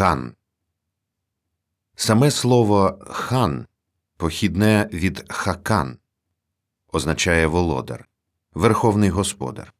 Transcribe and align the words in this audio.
Хан. 0.00 0.32
Саме 1.96 2.30
слово 2.30 2.98
хан 3.06 3.66
похідне 4.16 4.88
від 4.92 5.24
хакан 5.28 5.98
означає 6.92 7.46
володар, 7.46 8.08
верховний 8.54 9.10
господар. 9.10 9.74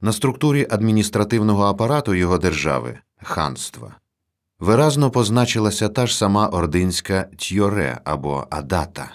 На 0.00 0.12
структурі 0.12 0.66
адміністративного 0.70 1.64
апарату 1.64 2.14
його 2.14 2.38
держави 2.38 2.98
ханства 3.16 3.96
виразно 4.58 5.10
позначилася 5.10 5.88
та 5.88 6.06
ж 6.06 6.16
сама 6.16 6.48
ординська 6.48 7.22
тьоре 7.22 8.00
або 8.04 8.46
адата. 8.50 9.10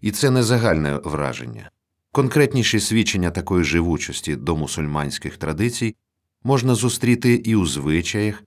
І 0.00 0.10
це 0.10 0.30
не 0.30 0.42
загальне 0.42 1.00
враження. 1.04 1.70
Конкретніші 2.12 2.80
свідчення 2.80 3.30
такої 3.30 3.64
живучості 3.64 4.36
до 4.36 4.56
мусульманських 4.56 5.36
традицій 5.36 5.96
можна 6.44 6.74
зустріти 6.74 7.34
і 7.34 7.56
у 7.56 7.66
звичаях, 7.66 8.42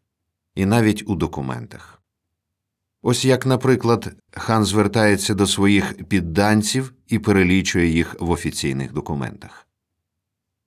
і 0.55 0.65
навіть 0.65 1.03
у 1.07 1.15
документах. 1.15 2.01
Ось 3.01 3.25
як, 3.25 3.45
наприклад, 3.45 4.15
хан 4.31 4.65
звертається 4.65 5.33
до 5.33 5.47
своїх 5.47 6.07
підданців 6.07 6.93
і 7.07 7.19
перелічує 7.19 7.87
їх 7.87 8.15
в 8.19 8.29
офіційних 8.29 8.93
документах 8.93 9.65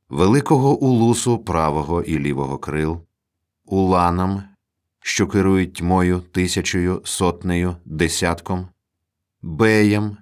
великого 0.09 0.79
улусу 0.79 1.39
правого 1.39 2.03
і 2.03 2.19
лівого 2.19 2.59
крил, 2.59 3.01
уланам, 3.65 4.43
що 5.01 5.27
керують 5.27 5.75
тьмою 5.75 6.21
тисячею, 6.21 7.03
сотнею, 7.05 7.77
десятком, 7.85 8.69
беям, 9.43 10.17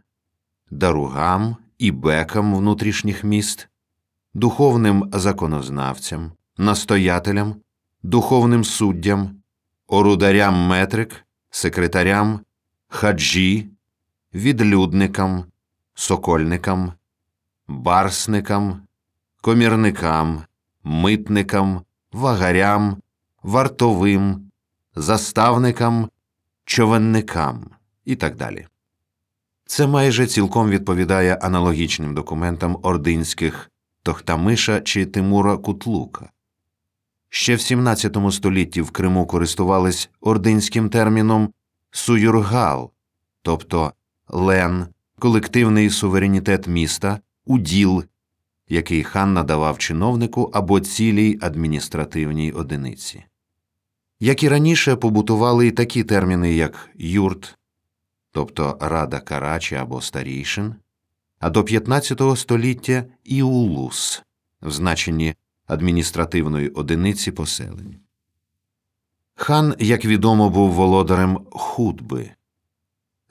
даругам 0.70 1.56
і 1.78 1.90
бекам 1.90 2.56
внутрішніх 2.56 3.24
міст, 3.24 3.68
духовним 4.34 5.10
законознавцям, 5.12 6.32
настоятелям, 6.58 7.54
духовним 8.02 8.64
суддям, 8.64 9.42
орударям 9.86 10.54
метрик, 10.54 11.26
секретарям, 11.50 12.40
хаджі, 12.88 13.68
відлюдникам, 14.34 15.44
сокольникам, 15.94 16.92
барсникам, 17.68 18.80
комірникам, 19.40 20.42
митникам, 20.84 21.82
вагарям, 22.12 22.96
вартовим, 23.42 24.50
заставникам, 24.96 26.10
човенникам 26.64 27.70
і 28.04 28.16
так 28.16 28.36
далі. 28.36 28.66
Це 29.66 29.86
майже 29.86 30.26
цілком 30.26 30.70
відповідає 30.70 31.34
аналогічним 31.34 32.14
документам 32.14 32.78
ординських 32.82 33.70
Тохтамиша 34.02 34.80
чи 34.80 35.06
Тимура 35.06 35.56
Кутлука. 35.56 36.30
Ще 37.28 37.56
в 37.56 37.58
XVII 37.58 38.32
столітті 38.32 38.82
в 38.82 38.90
Криму 38.90 39.26
користувались 39.26 40.10
ординським 40.20 40.88
терміном 40.88 41.52
суюргал, 41.90 42.90
тобто 43.42 43.92
лен, 44.28 44.86
колективний 45.18 45.90
суверенітет 45.90 46.66
міста, 46.66 47.20
уділ, 47.44 48.04
який 48.68 49.04
хан 49.04 49.32
надавав 49.32 49.78
чиновнику 49.78 50.50
або 50.54 50.80
цілій 50.80 51.38
адміністративній 51.42 52.52
одиниці. 52.52 53.24
Як 54.20 54.42
і 54.42 54.48
раніше 54.48 54.96
побутували 54.96 55.66
й 55.66 55.70
такі 55.70 56.04
терміни, 56.04 56.54
як 56.54 56.90
юрт, 56.94 57.58
тобто 58.32 58.78
рада 58.80 59.20
карачі 59.20 59.74
або 59.74 60.00
старійшин, 60.00 60.74
а 61.38 61.50
до 61.50 61.64
15 61.64 62.22
століття 62.36 63.04
і 63.24 63.42
улус 63.42 64.22
в 64.62 64.70
значенні 64.70 65.34
адміністративної 65.66 66.68
одиниці 66.68 67.32
поселень. 67.32 67.96
Хан, 69.34 69.74
як 69.78 70.04
відомо, 70.04 70.50
був 70.50 70.72
володарем 70.72 71.46
худби, 71.50 72.30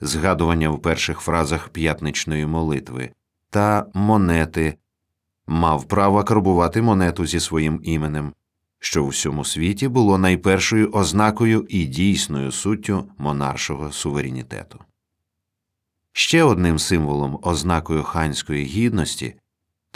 згадування 0.00 0.70
в 0.70 0.82
перших 0.82 1.20
фразах 1.20 1.68
п'ятничної 1.68 2.46
молитви 2.46 3.10
та 3.50 3.86
монети, 3.94 4.74
мав 5.46 5.84
право 5.84 6.24
карбувати 6.24 6.82
монету 6.82 7.26
зі 7.26 7.40
своїм 7.40 7.80
іменем, 7.82 8.32
що 8.78 9.04
у 9.04 9.08
всьому 9.08 9.44
світі 9.44 9.88
було 9.88 10.18
найпершою 10.18 10.90
ознакою 10.90 11.66
і 11.68 11.84
дійсною 11.84 12.52
суттю 12.52 13.10
монаршого 13.18 13.92
суверенітету. 13.92 14.78
Ще 16.12 16.42
одним 16.42 16.78
символом 16.78 17.38
ознакою 17.42 18.02
ханської 18.02 18.64
гідності, 18.64 19.34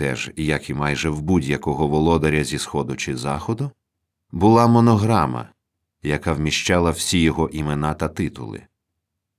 теж 0.00 0.30
як 0.36 0.70
і 0.70 0.74
майже 0.74 1.10
в 1.10 1.22
будь-якого 1.22 1.88
володаря 1.88 2.44
зі 2.44 2.58
сходу 2.58 2.96
чи 2.96 3.16
заходу, 3.16 3.70
була 4.32 4.66
монограма, 4.66 5.48
яка 6.02 6.32
вміщала 6.32 6.90
всі 6.90 7.22
його 7.22 7.48
імена 7.48 7.94
та 7.94 8.08
титули. 8.08 8.62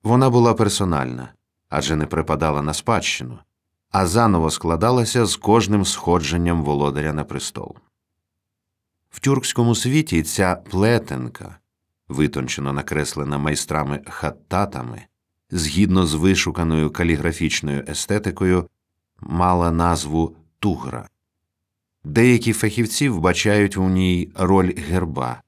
Вона 0.03 0.29
була 0.29 0.53
персональна, 0.53 1.33
адже 1.69 1.95
не 1.95 2.05
припадала 2.05 2.61
на 2.61 2.73
спадщину, 2.73 3.39
а 3.91 4.07
заново 4.07 4.49
складалася 4.49 5.25
з 5.25 5.35
кожним 5.35 5.85
сходженням 5.85 6.63
володаря 6.63 7.13
на 7.13 7.23
престол. 7.23 7.75
В 9.09 9.19
тюркському 9.19 9.75
світі 9.75 10.23
ця 10.23 10.55
плетенка, 10.55 11.57
витончено 12.07 12.73
накреслена 12.73 13.37
майстрами 13.37 14.01
хаттатами, 14.07 15.01
згідно 15.51 16.05
з 16.05 16.13
вишуканою 16.13 16.91
каліграфічною 16.91 17.85
естетикою, 17.87 18.67
мала 19.21 19.71
назву 19.71 20.35
тугра. 20.61 21.09
Деякі 22.03 22.53
фахівці 22.53 23.09
вбачають 23.09 23.77
у 23.77 23.89
ній 23.89 24.31
роль 24.35 24.73
герба. 24.77 25.41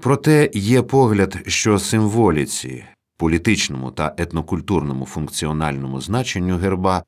Проте 0.00 0.50
є 0.54 0.82
погляд, 0.82 1.38
що 1.46 1.78
символіці, 1.78 2.84
політичному 3.16 3.90
та 3.90 4.14
етнокультурному 4.18 5.06
функціональному 5.06 6.00
значенню 6.00 6.56
герба 6.56 7.04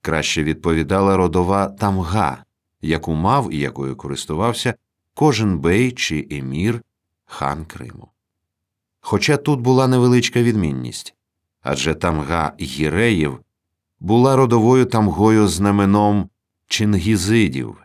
краще 0.00 0.42
відповідала 0.42 1.16
родова 1.16 1.68
тамга, 1.68 2.44
яку 2.82 3.12
мав 3.12 3.52
і 3.54 3.58
якою 3.58 3.96
користувався 3.96 4.74
кожен 5.14 5.58
бей 5.58 5.92
чи 5.92 6.26
емір 6.30 6.82
хан 7.24 7.64
Криму. 7.64 8.08
Хоча 9.00 9.36
тут 9.36 9.60
була 9.60 9.88
невеличка 9.88 10.42
відмінність 10.42 11.14
адже 11.62 11.94
тамга 11.94 12.52
гіреїв 12.60 13.38
була 14.00 14.36
родовою 14.36 14.86
тамгою 14.86 15.48
знаменом 15.48 16.28
чингізидів, 16.66 17.76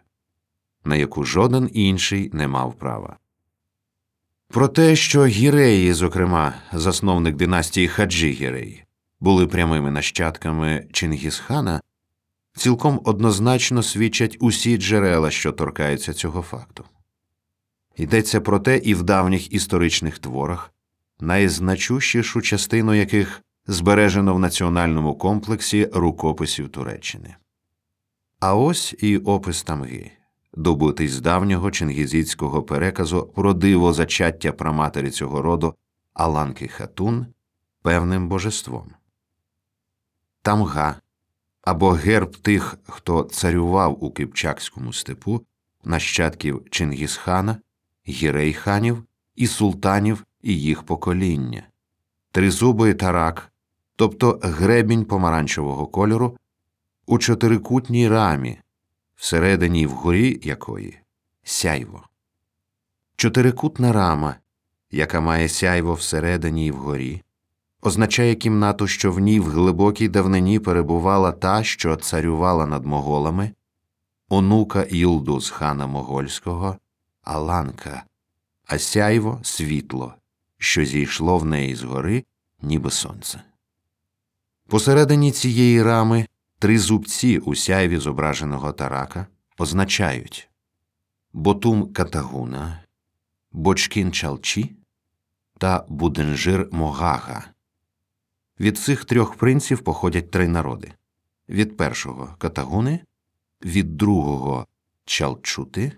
на 0.85 0.95
яку 0.95 1.23
жоден 1.23 1.69
інший 1.73 2.29
не 2.33 2.47
мав 2.47 2.73
права. 2.73 3.17
Про 4.47 4.67
те, 4.67 4.95
що 4.95 5.25
гіреї, 5.25 5.93
зокрема 5.93 6.53
засновник 6.73 7.35
династії 7.35 7.87
Хаджі 7.87 8.31
Гірей, 8.31 8.83
були 9.19 9.47
прямими 9.47 9.91
нащадками 9.91 10.87
Чингісхана, 10.91 11.81
цілком 12.57 13.01
однозначно 13.03 13.83
свідчать 13.83 14.37
усі 14.39 14.77
джерела, 14.77 15.31
що 15.31 15.51
торкаються 15.51 16.13
цього 16.13 16.41
факту. 16.41 16.85
Йдеться 17.95 18.41
про 18.41 18.59
те 18.59 18.77
і 18.77 18.93
в 18.93 19.03
давніх 19.03 19.53
історичних 19.53 20.19
творах, 20.19 20.73
найзначущішу 21.19 22.41
частину 22.41 22.93
яких 22.93 23.41
збережено 23.67 24.35
в 24.35 24.39
національному 24.39 25.15
комплексі 25.15 25.89
рукописів 25.93 26.69
Туреччини. 26.69 27.35
А 28.39 28.55
ось 28.55 28.95
і 28.99 29.17
опис 29.17 29.63
тамги, 29.63 30.11
добутий 30.53 31.07
з 31.07 31.21
давнього 31.21 31.71
чингізійського 31.71 32.63
переказу 32.63 33.31
про 33.35 33.53
диво 33.53 33.93
зачаття 33.93 34.51
праматері 34.51 35.09
цього 35.09 35.41
роду 35.41 35.75
Аланки 36.13 36.67
Хатун 36.67 37.25
певним 37.81 38.27
божеством. 38.27 38.91
Тамга 40.41 40.95
або 41.61 41.89
герб 41.89 42.35
тих, 42.35 42.77
хто 42.83 43.23
царював 43.23 44.03
у 44.03 44.11
Кипчакському 44.11 44.93
степу, 44.93 45.41
нащадків 45.83 46.65
Чингісхана, 46.71 47.57
гірейханів 48.07 49.03
і 49.35 49.47
султанів 49.47 50.25
і 50.41 50.59
їх 50.59 50.83
покоління, 50.83 51.63
тризубий 52.31 52.93
тарак, 52.93 53.51
тобто 53.95 54.39
гребінь 54.43 55.05
помаранчевого 55.05 55.87
кольору, 55.87 56.37
у 57.07 57.17
чотирикутній 57.17 58.09
рамі, 58.09 58.59
всередині 59.15 59.85
вгорі 59.85 60.39
якої 60.43 60.99
сяйво. 61.43 62.03
Чотирикутна 63.15 63.93
рама, 63.93 64.35
яка 64.91 65.21
має 65.21 65.49
сяйво 65.49 65.93
всередині 65.93 66.65
й 66.65 66.71
вгорі, 66.71 67.21
означає 67.81 68.35
кімнату, 68.35 68.87
що 68.87 69.11
в 69.11 69.19
ній 69.19 69.39
в 69.39 69.45
глибокій 69.45 70.07
давнині 70.07 70.59
перебувала 70.59 71.31
та, 71.31 71.63
що 71.63 71.95
царювала 71.95 72.65
над 72.65 72.85
моголами, 72.85 73.51
онука 74.29 74.85
Юлдус 74.89 75.49
хана 75.49 75.87
Могольського, 75.87 76.77
Аланка, 77.21 78.03
а 78.65 78.79
сяйво 78.79 79.39
світло, 79.43 80.13
що 80.57 80.85
зійшло 80.85 81.37
в 81.37 81.45
неї 81.45 81.75
згори, 81.75 82.23
ніби 82.61 82.91
сонце. 82.91 83.41
Посередині 84.67 85.31
цієї 85.31 85.83
рами 85.83 86.27
три 86.59 86.79
зубці 86.79 87.37
у 87.37 87.55
сяйві 87.55 87.97
зображеного 87.97 88.71
тарака 88.71 89.27
означають 89.57 90.49
Ботум 91.33 91.93
Катагуна, 91.93 92.83
Бочкін 93.51 94.11
Чалчі, 94.11 94.75
та 95.57 95.85
Буденжир 95.89 96.69
Могага. 96.71 97.43
Від 98.59 98.77
цих 98.77 99.05
трьох 99.05 99.35
принців 99.35 99.79
походять 99.79 100.31
три 100.31 100.47
народи 100.47 100.93
від 101.49 101.77
першого 101.77 102.35
катагуни, 102.37 102.99
від 103.65 103.97
другого 103.97 104.67
чалчути, 105.05 105.91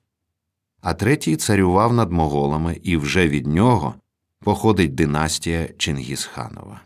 а 0.81 0.93
третій 0.93 1.35
царював 1.35 1.93
над 1.93 2.11
моголами, 2.11 2.79
і 2.83 2.97
вже 2.97 3.27
від 3.27 3.47
нього 3.47 3.95
походить 4.39 4.95
династія 4.95 5.67
Чингісханова. 5.77 6.81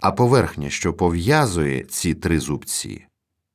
А 0.00 0.12
поверхня, 0.12 0.70
що 0.70 0.94
пов'язує 0.94 1.84
ці 1.84 2.14
три 2.14 2.40
зубці, 2.40 3.06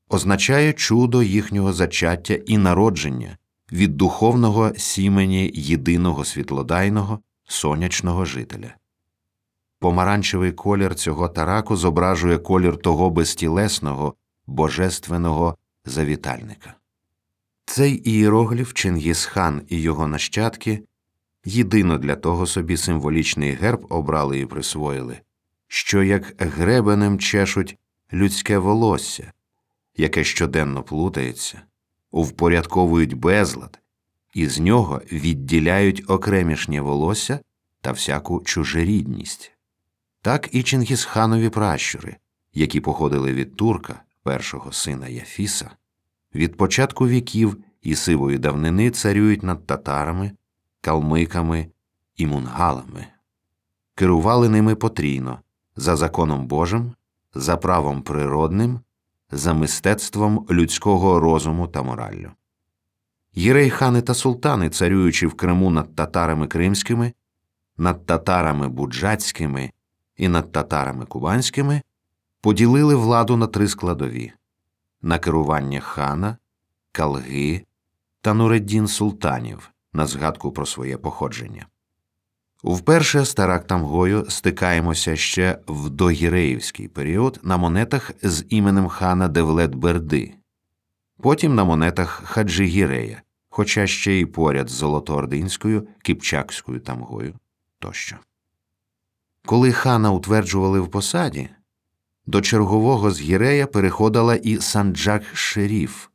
означає 0.09 0.73
чудо 0.73 1.23
їхнього 1.23 1.73
зачаття 1.73 2.33
і 2.33 2.57
народження 2.57 3.37
від 3.71 3.97
духовного 3.97 4.71
сімені 4.77 5.51
єдиного 5.53 6.25
світлодайного 6.25 7.19
сонячного 7.47 8.25
жителя. 8.25 8.75
Помаранчевий 9.79 10.51
колір 10.51 10.95
цього 10.95 11.29
тараку 11.29 11.75
зображує 11.75 12.37
колір 12.37 12.77
того 12.77 13.09
безтілесного, 13.09 14.13
божественного 14.47 15.57
завітальника. 15.85 16.73
Цей 17.65 18.09
ієрогліф 18.09 18.73
Чингісхан 18.73 19.61
і 19.69 19.81
його 19.81 20.07
нащадки 20.07 20.83
єдино 21.45 21.97
для 21.97 22.15
того 22.15 22.45
собі 22.45 22.77
символічний 22.77 23.51
герб 23.51 23.85
обрали 23.89 24.39
і 24.39 24.45
присвоїли, 24.45 25.19
що 25.75 26.03
як 26.03 26.33
гребенем 26.37 27.19
чешуть 27.19 27.77
людське 28.13 28.57
волосся, 28.57 29.31
яке 29.97 30.23
щоденно 30.23 30.83
плутається, 30.83 31.61
впорядковують 32.11 33.13
безлад, 33.13 33.79
і 34.33 34.47
з 34.47 34.59
нього 34.59 35.01
відділяють 35.11 36.03
окремішнє 36.07 36.81
волосся 36.81 37.39
та 37.81 37.91
всяку 37.91 38.41
чужерідність. 38.41 39.51
Так 40.21 40.49
і 40.51 40.63
Чингісханові 40.63 41.49
пращури, 41.49 42.17
які 42.53 42.79
походили 42.79 43.33
від 43.33 43.55
турка, 43.55 44.03
першого 44.23 44.71
сина 44.71 45.07
Яфіса, 45.07 45.71
від 46.35 46.57
початку 46.57 47.07
віків 47.07 47.57
і 47.81 47.95
сивої 47.95 48.37
давнини 48.37 48.91
царюють 48.91 49.43
над 49.43 49.65
татарами, 49.65 50.31
калмиками 50.81 51.67
і 52.15 52.27
мунгалами, 52.27 53.07
керували 53.95 54.49
ними 54.49 54.75
потрійно 54.75 55.39
за 55.75 55.95
законом 55.95 56.47
Божим, 56.47 56.93
за 57.33 57.57
правом 57.57 58.01
природним, 58.01 58.79
за 59.31 59.53
мистецтвом 59.53 60.47
людського 60.51 61.19
розуму 61.19 61.67
та 61.67 61.83
мораллю. 61.83 62.31
Єрейхани 63.33 64.01
та 64.01 64.13
султани, 64.13 64.69
царюючи 64.69 65.27
в 65.27 65.33
Криму 65.33 65.69
над 65.69 65.95
татарами 65.95 66.47
кримськими, 66.47 67.13
над 67.77 68.05
татарами 68.05 68.69
буджацькими 68.69 69.71
і 70.17 70.27
над 70.27 70.51
татарами 70.51 71.05
кубанськими, 71.05 71.81
поділили 72.41 72.95
владу 72.95 73.37
на 73.37 73.47
три 73.47 73.67
складові 73.67 74.33
на 75.03 75.19
керування 75.19 75.79
хана, 75.79 76.37
калги 76.91 77.65
та 78.21 78.33
Нуреддін 78.33 78.87
султанів 78.87 79.71
на 79.93 80.07
згадку 80.07 80.51
про 80.51 80.65
своє 80.65 80.97
походження. 80.97 81.67
Вперше 82.63 83.25
з 83.25 83.33
Тарактамгою 83.33 84.25
стикаємося 84.29 85.15
ще 85.15 85.59
в 85.67 85.89
догіреївський 85.89 86.87
період 86.87 87.39
на 87.43 87.57
монетах 87.57 88.11
з 88.23 88.45
іменем 88.49 88.87
хана 88.87 89.27
Девлет 89.27 89.75
Берди, 89.75 90.33
потім 91.17 91.55
на 91.55 91.63
монетах 91.63 92.09
Хаджи 92.09 92.65
Гірея, 92.65 93.21
хоча 93.49 93.87
ще 93.87 94.13
й 94.13 94.25
поряд 94.25 94.69
з 94.69 94.73
Золотоординською, 94.73 95.87
Кіпчакською 96.03 96.79
тамгою 96.79 97.33
тощо. 97.79 98.15
Коли 99.45 99.71
хана 99.71 100.11
утверджували 100.11 100.79
в 100.79 100.87
посаді, 100.87 101.49
до 102.25 102.41
чергового 102.41 103.11
з 103.11 103.21
Гірея 103.21 103.67
переходила 103.67 104.35
і 104.35 104.57
Санджак 104.57 105.23
Шеріф 105.33 106.07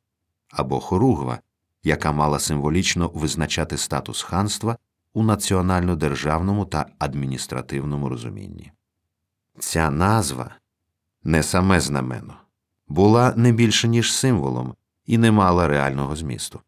або 0.51 0.81
Хоругва, 0.81 1.39
яка 1.83 2.13
мала 2.13 2.39
символічно 2.39 3.11
визначати 3.15 3.77
статус 3.77 4.23
ханства 4.23 4.77
у 5.15 5.23
національно-державному 5.23 6.65
та 6.65 6.87
адміністративному 6.99 8.09
розумінні. 8.09 8.73
Ця 9.59 9.91
назва 9.91 10.55
не 11.25 11.43
саме 11.43 11.81
знамено, 11.81 12.35
була 12.89 13.33
не 13.37 13.53
більше, 13.53 13.89
ніж 13.89 14.13
символом 14.13 14.75
і 15.07 15.19
не 15.19 15.31
мала 15.31 15.69
реального 15.69 16.17
змісту. 16.17 16.61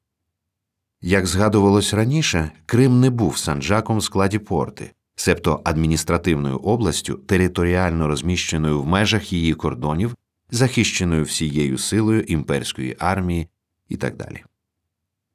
Як 1.00 1.26
згадувалось 1.26 1.94
раніше, 1.94 2.50
Крим 2.66 3.00
не 3.00 3.10
був 3.10 3.38
санджаком 3.38 3.98
в 3.98 4.02
складі 4.02 4.38
порти, 4.38 4.92
себто 5.16 5.60
адміністративною 5.64 6.56
областю, 6.56 7.14
територіально 7.14 8.08
розміщеною 8.08 8.82
в 8.82 8.86
межах 8.86 9.32
її 9.32 9.54
кордонів, 9.54 10.16
захищеною 10.50 11.24
всією 11.24 11.78
силою 11.78 12.20
імперської 12.20 12.96
армії 12.98 13.48
і 13.88 13.96
так 13.96 14.16
далі. 14.16 14.44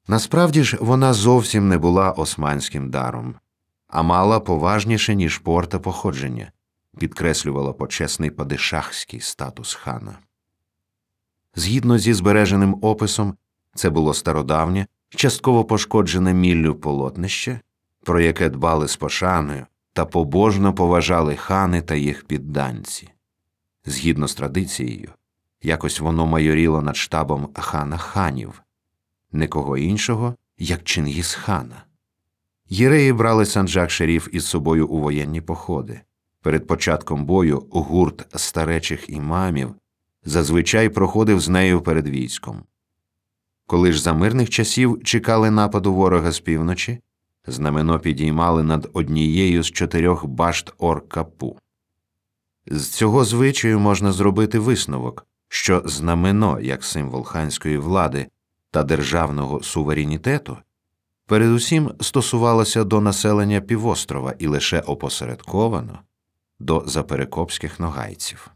Насправді 0.08 0.62
ж 0.62 0.78
вона 0.80 1.12
зовсім 1.12 1.68
не 1.68 1.78
була 1.78 2.10
османським 2.10 2.90
даром, 2.90 3.34
а 3.88 4.02
мала 4.02 4.40
поважніше, 4.40 5.14
ніж 5.14 5.38
порта 5.38 5.78
походження, 5.78 6.52
підкреслювала 6.98 7.72
почесний 7.72 8.30
падишахський 8.30 9.20
статус 9.20 9.74
хана. 9.74 10.18
Згідно 11.54 11.98
зі 11.98 12.14
збереженим 12.14 12.78
описом, 12.82 13.34
це 13.74 13.90
було 13.90 14.14
стародавнє, 14.14 14.86
частково 15.08 15.64
пошкоджене 15.64 16.34
міллю 16.34 16.74
полотнище, 16.74 17.60
про 18.04 18.20
яке 18.20 18.50
дбали 18.50 18.88
з 18.88 18.96
пошаною 18.96 19.66
та 19.92 20.04
побожно 20.04 20.74
поважали 20.74 21.36
хани 21.36 21.82
та 21.82 21.94
їх 21.94 22.24
підданці. 22.24 23.08
Згідно 23.86 24.28
з 24.28 24.34
традицією, 24.34 25.10
якось 25.62 26.00
воно 26.00 26.26
майоріло 26.26 26.82
над 26.82 26.96
штабом 26.96 27.48
хана 27.54 27.98
ханів 27.98 28.62
никого 29.36 29.78
іншого, 29.78 30.34
як 30.58 30.84
Чингісхана. 30.84 31.84
Єреї 32.68 33.12
брали 33.12 33.46
санджак 33.46 33.90
шеріф 33.90 34.28
із 34.32 34.46
собою 34.46 34.88
у 34.88 35.00
воєнні 35.00 35.40
походи. 35.40 36.00
Перед 36.42 36.66
початком 36.66 37.24
бою 37.24 37.66
гурт 37.70 38.26
старечих 38.36 39.10
імамів 39.10 39.74
зазвичай 40.24 40.88
проходив 40.88 41.40
з 41.40 41.48
нею 41.48 41.80
перед 41.80 42.08
військом. 42.08 42.62
Коли 43.66 43.92
ж 43.92 44.02
за 44.02 44.12
мирних 44.12 44.50
часів 44.50 45.00
чекали 45.04 45.50
нападу 45.50 45.94
ворога 45.94 46.32
з 46.32 46.40
півночі, 46.40 47.00
знамено 47.46 48.00
підіймали 48.00 48.62
над 48.62 48.90
однією 48.92 49.62
з 49.62 49.70
чотирьох 49.70 50.26
башт 50.26 50.72
Оркапу. 50.78 51.58
З 52.66 52.88
цього 52.88 53.24
звичаю 53.24 53.80
можна 53.80 54.12
зробити 54.12 54.58
висновок, 54.58 55.26
що 55.48 55.82
знамено, 55.84 56.60
як 56.60 56.84
символ 56.84 57.24
ханської 57.24 57.78
влади, 57.78 58.26
та 58.76 58.82
державного 58.82 59.62
суверенітету 59.62 60.58
передусім 61.26 61.92
стосувалося 62.00 62.84
до 62.84 63.00
населення 63.00 63.60
півострова 63.60 64.34
і 64.38 64.46
лише 64.46 64.80
опосередковано 64.80 65.98
до 66.58 66.84
заперекопських 66.86 67.80
ногайців. 67.80 68.50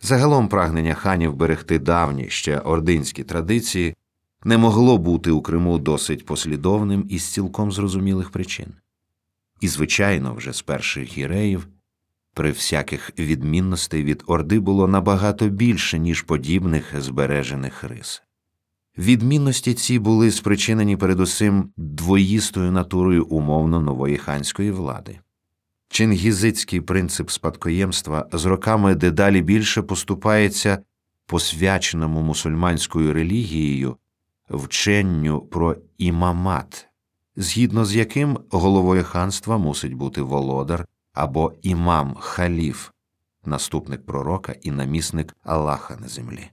Загалом 0.00 0.48
прагнення 0.48 0.94
ханів 0.94 1.34
берегти 1.34 1.78
давні 1.78 2.30
ще 2.30 2.58
ординські 2.58 3.24
традиції 3.24 3.96
не 4.44 4.58
могло 4.58 4.98
бути 4.98 5.30
у 5.30 5.42
Криму 5.42 5.78
досить 5.78 6.26
послідовним 6.26 7.06
із 7.10 7.24
цілком 7.24 7.72
зрозумілих 7.72 8.30
причин. 8.30 8.72
І, 9.60 9.68
звичайно, 9.68 10.34
вже 10.34 10.52
з 10.52 10.62
перших 10.62 11.18
гіреїв 11.18 11.68
при 12.34 12.50
всяких 12.50 13.18
відмінностей 13.18 14.04
від 14.04 14.22
Орди 14.26 14.60
було 14.60 14.88
набагато 14.88 15.48
більше, 15.48 15.98
ніж 15.98 16.22
подібних 16.22 17.00
збережених 17.00 17.84
рис. 17.84 18.22
Відмінності 18.98 19.74
ці 19.74 19.98
були 19.98 20.30
спричинені 20.30 20.96
передусім 20.96 21.72
двоїстою 21.76 22.72
натурою 22.72 23.26
умовно 23.26 23.80
нової 23.80 24.16
ханської 24.16 24.70
влади. 24.70 25.18
Чингізицький 25.88 26.80
принцип 26.80 27.30
спадкоємства 27.30 28.28
з 28.32 28.44
роками 28.44 28.94
дедалі 28.94 29.42
більше 29.42 29.82
поступається 29.82 30.78
посвяченому 31.26 32.22
мусульманською 32.22 33.12
релігією 33.12 33.96
вченню 34.50 35.40
про 35.40 35.76
імамат, 35.98 36.88
згідно 37.36 37.84
з 37.84 37.96
яким 37.96 38.38
головою 38.50 39.04
ханства 39.04 39.58
мусить 39.58 39.94
бути 39.94 40.22
володар 40.22 40.86
або 41.12 41.52
імам 41.62 42.14
халіф, 42.14 42.90
наступник 43.44 44.06
пророка 44.06 44.54
і 44.62 44.70
намісник 44.70 45.36
Аллаха 45.42 45.96
на 45.96 46.08
землі 46.08 46.50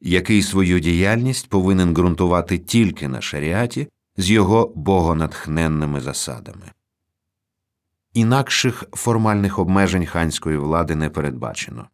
який 0.00 0.42
свою 0.42 0.80
діяльність 0.80 1.48
повинен 1.48 1.94
ґрунтувати 1.94 2.58
тільки 2.58 3.08
на 3.08 3.20
шаріаті 3.20 3.88
з 4.16 4.30
його 4.30 4.72
богонатхненними 4.76 6.00
засадами. 6.00 6.72
Інакших 8.14 8.84
формальних 8.92 9.58
обмежень 9.58 10.06
ханської 10.06 10.56
влади 10.56 10.94
не 10.94 11.10
передбачено. 11.10 11.88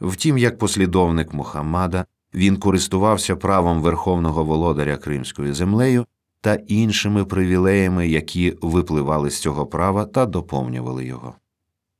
Втім, 0.00 0.38
як 0.38 0.58
послідовник 0.58 1.34
Мухаммада 1.34 2.04
він 2.34 2.56
користувався 2.56 3.36
правом 3.36 3.82
верховного 3.82 4.44
володаря 4.44 4.96
Кримською 4.96 5.54
землею 5.54 6.06
та 6.40 6.54
іншими 6.54 7.24
привілеями, 7.24 8.08
які 8.08 8.58
випливали 8.62 9.30
з 9.30 9.40
цього 9.40 9.66
права 9.66 10.04
та 10.04 10.26
доповнювали 10.26 11.04
його. 11.04 11.34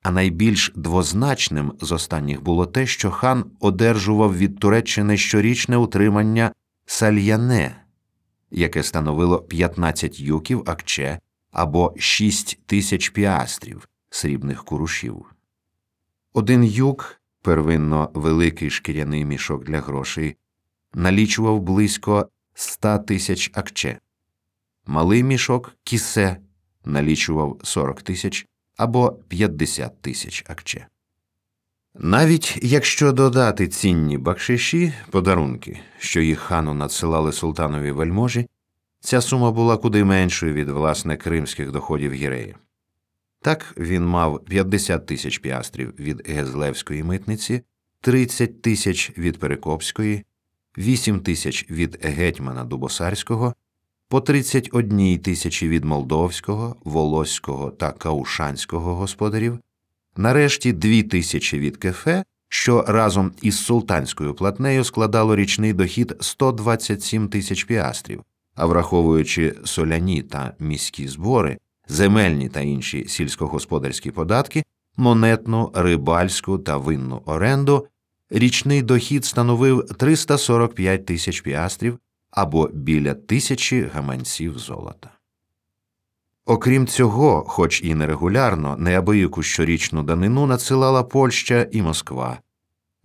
А 0.03 0.11
найбільш 0.11 0.73
двозначним 0.77 1.73
з 1.81 1.93
останніх 1.93 2.43
було 2.43 2.67
те, 2.67 2.87
що 2.87 3.11
хан 3.11 3.45
одержував 3.61 4.37
від 4.37 4.59
Туреччини 4.59 5.17
щорічне 5.17 5.77
утримання 5.77 6.53
сальяне, 6.87 7.85
яке 8.51 8.83
становило 8.83 9.39
15 9.39 10.21
юків 10.21 10.63
акче 10.67 11.19
або 11.53 11.95
6 11.99 12.59
тисяч 12.67 13.09
піастрів 13.09 13.89
срібних 14.11 14.65
курушів. 14.65 15.27
Один 16.33 16.65
юк, 16.65 17.21
первинно 17.43 18.11
великий 18.15 18.71
шкіряний 18.71 19.25
мішок 19.25 19.65
для 19.65 19.81
грошей, 19.81 20.37
налічував 20.95 21.61
близько 21.61 22.29
100 22.55 22.99
тисяч 22.99 23.51
акче. 23.55 23.99
Малий 24.87 25.23
мішок 25.23 25.77
кісе 25.85 26.37
налічував 26.85 27.61
40 27.63 28.03
тисяч 28.03 28.47
або 28.83 29.13
50 29.29 30.03
тисяч 30.03 30.45
акче. 30.49 30.87
Навіть 31.95 32.59
якщо 32.63 33.13
додати 33.13 33.69
цінні 33.69 34.19
бакшиші, 34.19 34.93
подарунки, 35.11 35.81
що 35.99 36.21
їх 36.21 36.39
хану 36.39 36.75
надсилали 36.75 37.33
султанові 37.33 37.91
вельможі, 37.91 38.47
ця 39.01 39.21
сума 39.21 39.51
була 39.51 39.77
куди 39.77 40.05
меншою 40.05 40.53
від 40.53 40.69
власне 40.69 41.17
кримських 41.17 41.71
доходів 41.71 42.13
гіреї. 42.13 42.55
Так 43.41 43.75
він 43.77 44.07
мав 44.07 44.45
50 44.45 45.07
тисяч 45.07 45.39
піастрів 45.39 45.95
від 45.99 46.29
Гезлевської 46.29 47.03
митниці, 47.03 47.63
30 48.01 48.63
тисяч 48.63 49.13
від 49.19 49.39
Перекопської, 49.39 50.25
8 50.79 51.21
тисяч 51.21 51.71
від 51.71 52.05
гетьмана 52.05 52.65
Дубосарського, 52.65 53.55
по 54.13 54.21
31 54.21 55.19
тисячі 55.19 55.69
від 55.69 55.85
Молдовського, 55.85 56.77
Волоського 56.85 57.71
та 57.71 57.93
Каушанського 57.93 58.95
господарів, 58.95 59.59
нарешті 60.17 60.73
2 60.73 61.03
тисячі 61.03 61.59
від 61.59 61.77
Кефе, 61.77 62.25
що 62.49 62.85
разом 62.89 63.33
із 63.43 63.65
султанською 63.65 64.35
платнею 64.35 64.85
складало 64.85 65.37
річний 65.37 65.73
дохід 65.73 66.15
127 66.21 67.29
тисяч 67.29 67.65
піастрів, 67.65 68.23
а 68.55 68.67
враховуючи 68.67 69.55
соляні 69.65 70.23
та 70.23 70.55
міські 70.59 71.09
збори, 71.09 71.59
земельні 71.89 72.49
та 72.49 72.61
інші 72.61 73.09
сільськогосподарські 73.09 74.11
податки, 74.11 74.65
монетну, 74.97 75.71
рибальську 75.75 76.59
та 76.59 76.77
винну 76.77 77.23
оренду, 77.27 77.87
річний 78.31 78.83
дохід 78.83 79.25
становив 79.25 79.87
345 79.99 81.07
тисяч 81.07 81.41
піастрів 81.41 81.99
або 82.33 82.71
біля 82.73 83.15
тисячі 83.15 83.83
гаманців 83.95 84.59
золота. 84.59 85.11
Окрім 86.47 86.87
цього, 86.87 87.45
хоч 87.49 87.83
і 87.83 87.95
нерегулярно, 87.95 88.77
неабияку 88.77 89.43
щорічну 89.43 90.03
данину 90.03 90.47
надсилала 90.47 91.03
Польща 91.03 91.67
і 91.73 91.83
Москва. 91.83 92.39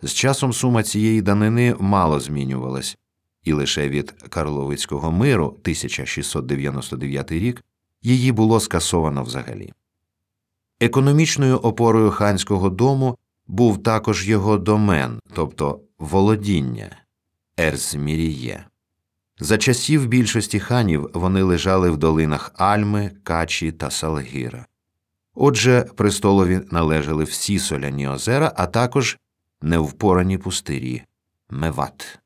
З 0.02 0.12
часом 0.12 0.52
сума 0.52 0.82
цієї 0.82 1.22
данини 1.22 1.76
мало 1.80 2.20
змінювалась, 2.20 2.98
і 3.44 3.52
лише 3.52 3.88
від 3.88 4.10
Карловицького 4.10 5.12
миру 5.12 5.46
1699 5.46 7.32
рік 7.32 7.64
її 8.02 8.32
було 8.32 8.60
скасовано 8.60 9.22
взагалі. 9.22 9.72
Економічною 10.80 11.56
опорою 11.56 12.10
ханського 12.10 12.70
дому 12.70 13.18
був 13.46 13.82
також 13.82 14.28
його 14.28 14.58
домен, 14.58 15.20
тобто 15.34 15.80
володіння 15.98 16.96
Ерзміріє. 17.56 18.64
За 19.40 19.58
часів 19.58 20.06
більшості 20.06 20.60
ханів 20.60 21.10
вони 21.14 21.42
лежали 21.42 21.90
в 21.90 21.96
долинах 21.96 22.52
Альми, 22.56 23.10
Качі 23.22 23.72
та 23.72 23.90
Салгіра. 23.90 24.66
Отже, 25.34 25.86
престолові 25.96 26.60
належали 26.70 27.24
всі 27.24 27.58
соляні 27.58 28.08
озера, 28.08 28.52
а 28.56 28.66
також 28.66 29.18
невпорані 29.62 30.38
пустирі 30.38 31.02
Меват. 31.50 32.18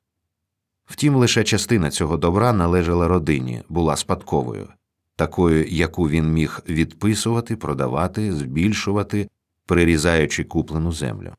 Втім, 0.85 1.15
лише 1.15 1.45
частина 1.45 1.91
цього 1.91 2.17
добра 2.17 2.53
належала 2.53 3.09
родині, 3.09 3.63
була 3.69 3.97
спадковою, 3.97 4.69
такою, 5.17 5.67
яку 5.69 6.09
він 6.09 6.33
міг 6.33 6.61
відписувати, 6.69 7.57
продавати, 7.57 8.33
збільшувати, 8.33 9.29
прирізаючи 9.67 10.45
куплену 10.45 10.93
землю. 10.93 11.33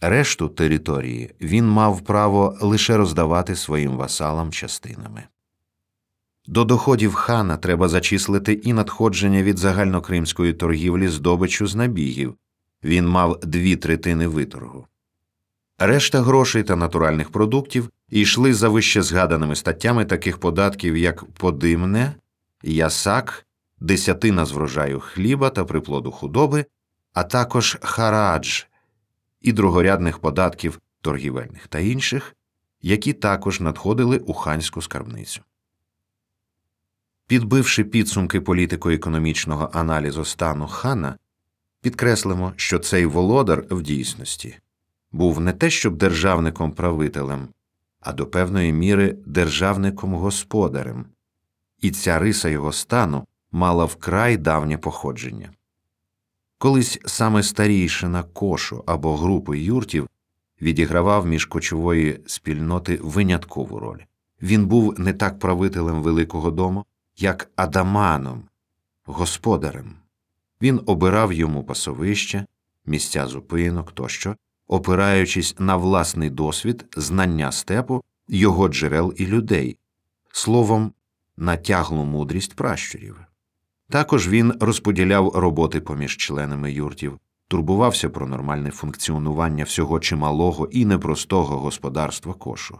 Решту 0.00 0.48
території 0.48 1.34
він 1.40 1.68
мав 1.68 2.00
право 2.00 2.58
лише 2.60 2.96
роздавати 2.96 3.56
своїм 3.56 3.96
васалам 3.96 4.52
частинами. 4.52 5.24
До 6.46 6.64
доходів 6.64 7.14
хана 7.14 7.56
треба 7.56 7.88
зачислити 7.88 8.52
і 8.52 8.72
надходження 8.72 9.42
від 9.42 9.58
загальнокримської 9.58 10.52
торгівлі 10.52 11.08
здобичу 11.08 11.66
з 11.66 11.74
набігів 11.74 12.36
він 12.84 13.08
мав 13.08 13.40
дві 13.40 13.76
третини 13.76 14.28
виторгу. 14.28 14.86
Решта 15.78 16.20
грошей 16.20 16.62
та 16.62 16.76
натуральних 16.76 17.30
продуктів 17.30 17.90
йшли 18.10 18.54
за 18.54 18.68
вище 18.68 19.02
згаданими 19.02 19.56
статтями 19.56 20.04
таких 20.04 20.38
податків, 20.38 20.96
як 20.96 21.24
подимне, 21.24 22.14
ясак, 22.62 23.46
десятина 23.80 24.44
з 24.44 24.52
врожаю 24.52 25.00
хліба 25.00 25.50
та 25.50 25.64
приплоду 25.64 26.10
худоби, 26.10 26.64
а 27.12 27.22
також 27.22 27.78
харадж 27.82 28.62
і 29.46 29.52
другорядних 29.52 30.18
податків 30.18 30.80
торгівельних 31.00 31.68
та 31.68 31.78
інших, 31.78 32.36
які 32.82 33.12
також 33.12 33.60
надходили 33.60 34.18
у 34.18 34.32
ханську 34.32 34.82
скарбницю. 34.82 35.40
Підбивши 37.26 37.84
підсумки 37.84 38.40
політико-економічного 38.40 39.70
аналізу 39.72 40.24
стану 40.24 40.66
хана, 40.66 41.16
підкреслимо, 41.80 42.52
що 42.56 42.78
цей 42.78 43.06
володар 43.06 43.64
в 43.70 43.82
дійсності 43.82 44.56
був 45.12 45.40
не 45.40 45.52
те 45.52 45.70
щоб 45.70 45.96
державником 45.96 46.72
правителем, 46.72 47.48
а 48.00 48.12
до 48.12 48.26
певної 48.26 48.72
міри 48.72 49.16
державником 49.26 50.14
господарем, 50.14 51.04
і 51.80 51.90
ця 51.90 52.18
риса 52.18 52.48
його 52.48 52.72
стану 52.72 53.26
мала 53.52 53.84
вкрай 53.84 54.36
давнє 54.36 54.78
походження. 54.78 55.50
Колись 56.58 57.00
саме 57.06 57.42
старійшина 57.42 58.22
кошу 58.22 58.84
або 58.86 59.16
групи 59.16 59.58
юртів 59.58 60.08
відігравав 60.62 61.26
між 61.26 61.44
кочової 61.44 62.20
спільноти 62.26 62.98
виняткову 63.02 63.78
роль. 63.78 64.00
Він 64.42 64.66
був 64.66 65.00
не 65.00 65.12
так 65.12 65.38
правителем 65.38 66.02
Великого 66.02 66.50
дому, 66.50 66.84
як 67.16 67.50
адаманом, 67.56 68.42
господарем. 69.04 69.94
Він 70.62 70.80
обирав 70.86 71.32
йому 71.32 71.64
пасовище, 71.64 72.46
місця 72.86 73.26
зупинок 73.26 73.92
тощо, 73.92 74.36
опираючись 74.68 75.54
на 75.58 75.76
власний 75.76 76.30
досвід, 76.30 76.84
знання 76.96 77.52
степу, 77.52 78.04
його 78.28 78.68
джерел 78.68 79.14
і 79.16 79.26
людей, 79.26 79.78
словом, 80.32 80.92
на 81.36 81.56
тяглу 81.56 82.04
мудрість 82.04 82.54
пращурів. 82.54 83.25
Також 83.88 84.28
він 84.28 84.52
розподіляв 84.60 85.28
роботи 85.34 85.80
поміж 85.80 86.16
членами 86.16 86.72
юртів, 86.72 87.18
турбувався 87.48 88.10
про 88.10 88.26
нормальне 88.26 88.70
функціонування 88.70 89.64
всього 89.64 90.00
чималого 90.00 90.68
і 90.72 90.84
непростого 90.84 91.58
господарства 91.58 92.34
кошу. 92.34 92.78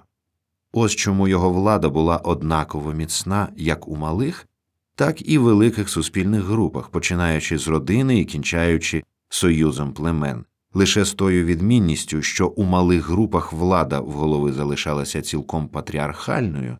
Ось 0.73 0.95
чому 0.95 1.29
його 1.29 1.51
влада 1.51 1.89
була 1.89 2.17
однаково 2.17 2.93
міцна 2.93 3.49
як 3.57 3.89
у 3.89 3.97
малих, 3.97 4.49
так 4.95 5.29
і 5.29 5.39
великих 5.39 5.89
суспільних 5.89 6.43
групах, 6.43 6.89
починаючи 6.89 7.59
з 7.59 7.69
родини 7.69 8.21
і 8.21 8.25
кінчаючи 8.25 9.05
союзом 9.29 9.93
племен, 9.93 10.45
лише 10.75 11.05
з 11.05 11.15
тою 11.15 11.45
відмінністю, 11.45 12.23
що 12.23 12.49
у 12.49 12.65
малих 12.65 13.09
групах 13.09 13.53
влада 13.53 14.01
в 14.01 14.11
голови 14.11 14.53
залишалася 14.53 15.23
цілком 15.23 15.69
патріархальною, 15.69 16.79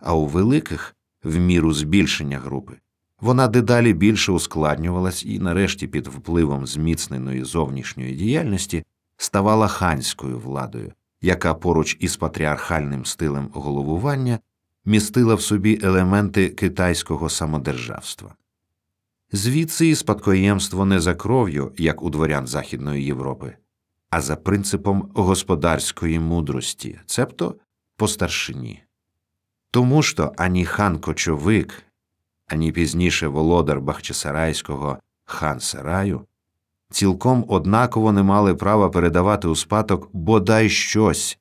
а 0.00 0.14
у 0.14 0.26
великих, 0.26 0.96
в 1.24 1.38
міру 1.38 1.72
збільшення 1.72 2.38
групи, 2.38 2.74
вона 3.24 3.48
дедалі 3.48 3.92
більше 3.92 4.32
ускладнювалась 4.32 5.24
і, 5.24 5.38
нарешті, 5.38 5.86
під 5.86 6.06
впливом 6.06 6.66
зміцненої 6.66 7.44
зовнішньої 7.44 8.14
діяльності 8.14 8.84
ставала 9.16 9.68
ханською 9.68 10.38
владою, 10.38 10.92
яка 11.22 11.54
поруч 11.54 11.96
із 12.00 12.16
патріархальним 12.16 13.04
стилем 13.04 13.48
головування 13.52 14.38
містила 14.84 15.34
в 15.34 15.40
собі 15.40 15.80
елементи 15.82 16.48
китайського 16.48 17.28
самодержавства. 17.28 18.34
Звідси 19.32 19.88
і 19.88 19.94
спадкоємство 19.94 20.84
не 20.84 21.00
за 21.00 21.14
кров'ю, 21.14 21.72
як 21.78 22.02
у 22.02 22.10
дворян 22.10 22.46
Західної 22.46 23.04
Європи, 23.04 23.56
а 24.10 24.20
за 24.20 24.36
принципом 24.36 25.10
господарської 25.14 26.18
мудрості, 26.18 26.98
цебто 27.06 27.54
по 27.96 28.08
старшині. 28.08 28.82
Тому 29.70 30.02
то 30.02 30.32
ані 30.36 30.64
хан 30.64 30.98
кочовик, 30.98 31.84
ані 32.46 32.72
пізніше 32.72 33.28
володар 33.28 33.80
Бахчисарайського 33.80 34.98
хан 35.24 35.60
Сараю 35.60 36.26
цілком 36.90 37.44
однаково 37.48 38.12
не 38.12 38.22
мали 38.22 38.54
права 38.54 38.90
передавати 38.90 39.48
у 39.48 39.56
спадок 39.56 40.10
бодай 40.12 40.68
щось 40.68 41.38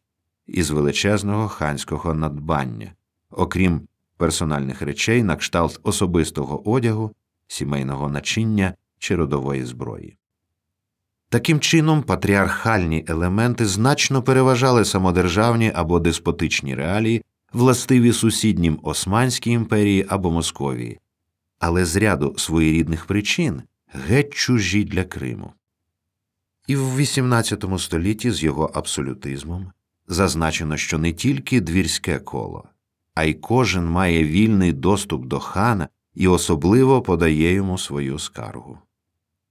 із 0.47 0.69
величезного 0.69 1.47
ханського 1.47 2.13
надбання, 2.13 2.91
окрім 3.31 3.81
персональних 4.17 4.81
речей 4.81 5.23
на 5.23 5.35
кшталт 5.35 5.79
особистого 5.83 6.69
одягу, 6.69 7.11
сімейного 7.47 8.09
начиння 8.09 8.73
чи 8.99 9.15
родової 9.15 9.65
зброї. 9.65 10.17
Таким 11.29 11.59
чином, 11.59 12.03
патріархальні 12.03 13.05
елементи 13.07 13.65
значно 13.65 14.23
переважали 14.23 14.85
самодержавні 14.85 15.71
або 15.75 15.99
деспотичні 15.99 16.75
реалії, 16.75 17.23
властиві 17.53 18.13
сусіднім 18.13 18.79
Османській 18.83 19.51
імперії 19.51 20.05
або 20.09 20.31
Московії, 20.31 20.99
але 21.59 21.85
з 21.85 21.95
ряду 21.95 22.35
своєрідних 22.37 23.05
причин 23.05 23.61
геть 23.93 24.33
чужі 24.33 24.83
для 24.83 25.03
Криму. 25.03 25.53
І 26.67 26.75
в 26.75 26.99
XVIII 26.99 27.79
столітті 27.79 28.31
з 28.31 28.43
його 28.43 28.71
абсолютизмом 28.73 29.71
зазначено, 30.07 30.77
що 30.77 30.97
не 30.97 31.13
тільки 31.13 31.61
двірське 31.61 32.19
коло, 32.19 32.63
а 33.15 33.23
й 33.23 33.33
кожен 33.33 33.85
має 33.85 34.23
вільний 34.23 34.73
доступ 34.73 35.25
до 35.25 35.39
хана 35.39 35.89
і 36.13 36.27
особливо 36.27 37.01
подає 37.01 37.53
йому 37.53 37.77
свою 37.77 38.19
скаргу. 38.19 38.77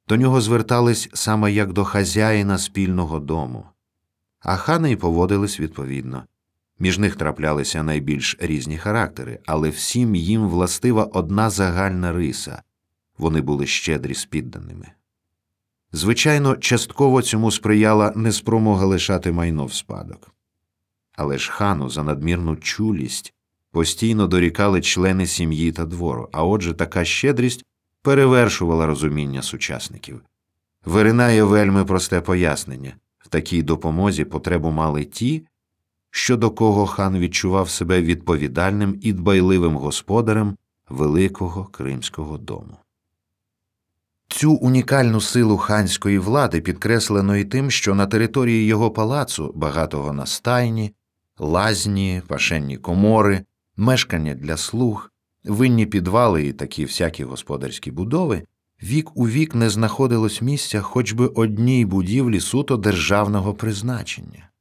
До 0.08 0.16
нього 0.16 0.40
звертались 0.40 1.08
саме 1.12 1.52
як 1.52 1.72
до 1.72 1.84
хазяїна 1.84 2.58
спільного 2.58 3.20
дому, 3.20 3.66
а 4.40 4.56
хани 4.56 4.92
й 4.92 4.96
поводились 4.96 5.60
відповідно. 5.60 6.22
Між 6.82 6.98
них 6.98 7.16
траплялися 7.16 7.82
найбільш 7.82 8.36
різні 8.40 8.78
характери, 8.78 9.38
але 9.46 9.68
всім 9.68 10.14
їм 10.14 10.48
властива 10.48 11.04
одна 11.04 11.50
загальна 11.50 12.12
риса 12.12 12.62
вони 13.18 13.40
були 13.40 13.66
щедрі 13.66 14.14
з 14.14 14.24
підданими. 14.24 14.86
Звичайно, 15.92 16.56
частково 16.56 17.22
цьому 17.22 17.50
сприяла 17.50 18.12
неспромога 18.16 18.86
лишати 18.86 19.32
майно 19.32 19.66
в 19.66 19.72
спадок. 19.72 20.34
Але 21.16 21.38
ж 21.38 21.50
хану 21.52 21.90
за 21.90 22.02
надмірну 22.02 22.56
чулість 22.56 23.34
постійно 23.70 24.26
дорікали 24.26 24.80
члени 24.80 25.26
сім'ї 25.26 25.72
та 25.72 25.84
двору, 25.84 26.28
а 26.32 26.44
отже 26.44 26.74
така 26.74 27.04
щедрість 27.04 27.64
перевершувала 28.02 28.86
розуміння 28.86 29.42
сучасників. 29.42 30.20
Виринає 30.84 31.44
вельми 31.44 31.84
просте 31.84 32.20
пояснення 32.20 32.94
в 33.18 33.28
такій 33.28 33.62
допомозі 33.62 34.24
потребу 34.24 34.70
мали 34.70 35.04
ті, 35.04 35.46
що 36.14 36.36
до 36.36 36.50
кого 36.50 36.86
хан 36.86 37.18
відчував 37.18 37.70
себе 37.70 38.02
відповідальним 38.02 38.98
і 39.02 39.12
дбайливим 39.12 39.76
господарем 39.76 40.56
великого 40.88 41.64
кримського 41.64 42.38
дому. 42.38 42.76
Цю 44.28 44.52
унікальну 44.52 45.20
силу 45.20 45.56
ханської 45.56 46.18
влади 46.18 46.60
підкреслено 46.60 47.36
і 47.36 47.44
тим, 47.44 47.70
що 47.70 47.94
на 47.94 48.06
території 48.06 48.66
його 48.66 48.90
палацу 48.90 49.52
багатого 49.54 50.12
на 50.12 50.26
стайні, 50.26 50.94
лазні, 51.38 52.22
пашенні 52.26 52.76
комори, 52.76 53.44
мешкання 53.76 54.34
для 54.34 54.56
слуг, 54.56 55.10
винні 55.44 55.86
підвали 55.86 56.46
і 56.46 56.52
такі 56.52 56.84
всякі 56.84 57.24
господарські 57.24 57.90
будови, 57.90 58.42
вік 58.82 59.16
у 59.16 59.28
вік 59.28 59.54
не 59.54 59.70
знаходилось 59.70 60.42
місця 60.42 60.80
хоч 60.80 61.12
би 61.12 61.26
одній 61.26 61.84
будівлі 61.84 62.40
суто 62.40 62.76
державного 62.76 63.54
призначення. 63.54 64.51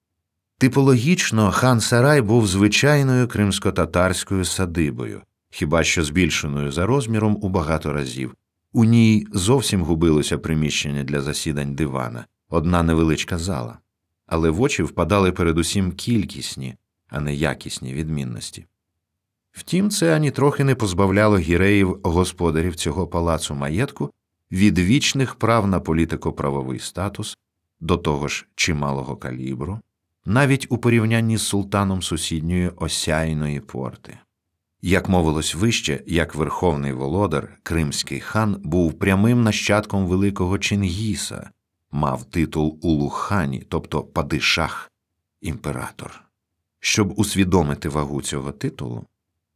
Типологічно 0.62 1.52
хан 1.52 1.80
Сарай 1.80 2.22
був 2.22 2.48
звичайною 2.48 3.28
кримсько-татарською 3.28 4.46
садибою, 4.46 5.22
хіба 5.50 5.84
що 5.84 6.04
збільшеною 6.04 6.72
за 6.72 6.86
розміром 6.86 7.38
у 7.42 7.50
багато 7.50 7.94
разів. 7.94 8.36
У 8.74 8.86
ній 8.86 9.28
зовсім 9.34 9.82
губилося 9.82 10.38
приміщення 10.38 11.04
для 11.04 11.22
засідань 11.22 11.76
дивана, 11.76 12.26
одна 12.50 12.84
невеличка 12.84 13.38
зала, 13.38 13.78
але 14.28 14.50
в 14.50 14.62
очі 14.62 14.84
впадали 14.84 15.32
передусім 15.32 15.92
кількісні, 15.92 16.76
а 17.10 17.20
не 17.20 17.36
якісні 17.36 17.94
відмінності. 17.94 18.66
Втім, 19.52 19.90
це 19.90 20.16
ані 20.16 20.32
трохи 20.32 20.64
не 20.64 20.76
позбавляло 20.76 21.38
гіреїв 21.38 22.00
господарів 22.04 22.76
цього 22.76 23.08
палацу 23.08 23.56
маєтку 23.56 24.12
від 24.52 24.80
вічних 24.80 25.36
прав 25.36 25.68
на 25.68 25.80
політико-правовий 25.80 26.80
статус, 26.80 27.38
до 27.80 27.98
того 27.98 28.28
ж 28.28 28.48
чималого 28.56 29.18
калібру, 29.18 29.80
навіть 30.26 30.68
у 30.70 30.78
порівнянні 30.78 31.38
з 31.38 31.42
султаном 31.42 32.02
сусідньої 32.02 32.70
осяйної 32.70 33.60
порти. 33.60 34.18
Як 34.82 35.10
мовилось 35.10 35.56
вище, 35.56 36.04
як 36.08 36.36
верховний 36.36 36.94
володар, 36.94 37.58
кримський 37.64 38.20
хан 38.20 38.62
був 38.64 38.94
прямим 38.94 39.44
нащадком 39.44 40.08
великого 40.08 40.60
Чингіса, 40.60 41.50
мав 41.92 42.24
титул 42.24 42.80
Улухані, 42.82 43.66
тобто 43.70 44.04
падишах, 44.04 44.92
імператор. 45.42 46.24
Щоб 46.80 47.20
усвідомити 47.20 47.90
вагу 47.90 48.22
цього 48.22 48.52
титулу, 48.52 49.06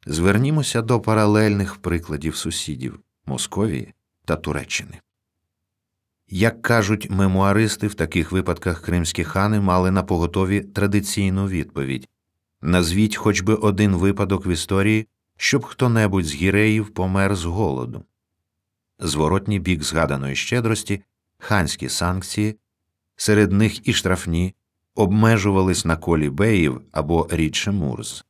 звернімося 0.05 0.81
до 0.81 0.99
паралельних 0.99 1.75
прикладів 1.75 2.35
сусідів 2.35 2.99
Московії 3.25 3.93
та 4.25 4.35
Туреччини. 4.35 4.99
Як 6.29 6.61
кажуть 6.61 7.09
мемуаристи, 7.09 7.87
в 7.87 7.95
таких 7.95 8.31
випадках 8.31 8.81
кримські 8.81 9.23
хани 9.23 9.59
мали 9.59 9.91
на 9.91 10.03
поготові 10.03 10.61
традиційну 10.61 11.47
відповідь 11.47 12.09
назвіть 12.65 13.15
хоч 13.15 13.41
би 13.41 13.55
один 13.55 13.95
випадок 13.95 14.45
в 14.45 14.49
історії, 14.49 15.07
щоб 15.37 15.63
хто 15.63 15.89
небудь 15.89 16.25
з 16.25 16.35
гіреїв 16.35 16.89
помер 16.89 17.35
з 17.35 17.45
голоду. 17.45 18.03
Зворотній 18.99 19.59
бік 19.59 19.83
згаданої 19.83 20.35
щедрості, 20.35 21.01
ханські 21.37 21.89
санкції, 21.89 22.55
серед 23.15 23.51
них 23.51 23.87
і 23.87 23.93
штрафні, 23.93 24.55
обмежувались 24.95 25.85
на 25.85 25.97
колі 25.97 26.29
беїв 26.29 26.81
або 26.91 27.27
рідше 27.31 27.71
мурз. 27.71 28.25